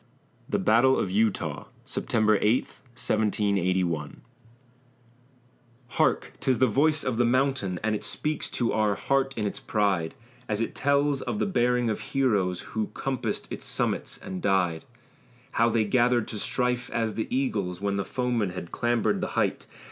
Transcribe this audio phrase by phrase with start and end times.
[0.49, 2.63] THE BATTLE OF EUTAW [September 8,
[2.95, 4.21] 1781]
[5.89, 6.33] Hark!
[6.39, 10.15] 'tis the voice of the mountain, And it speaks to our heart in its pride,
[10.49, 14.85] As it tells of the bearing of heroes Who compassed its summits and died!
[15.51, 19.67] How they gathered to strife as the eagles, When the foeman had clambered the height!